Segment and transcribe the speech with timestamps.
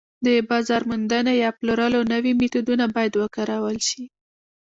[0.25, 4.03] د بازار موندنې یا پلورلو نوي میتودونه باید وکارول شي